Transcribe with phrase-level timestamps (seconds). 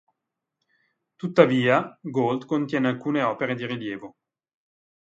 [1.15, 4.15] Tuttavia, Gold, contiene alcune opere di rilievo.